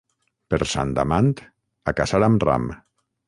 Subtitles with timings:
[0.53, 1.43] Per Sant Amand,
[1.91, 2.69] a caçar amb ram.